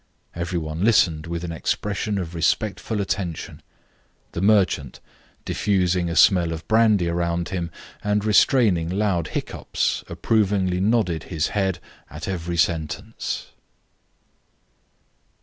[0.35, 3.61] Every one listened with an expression of respectful attention.
[4.31, 4.99] The merchant,
[5.45, 7.69] diffusing a smell of brandy around him,
[8.03, 11.77] and restraining loud hiccups, approvingly nodded his head
[12.09, 13.51] at every sentence.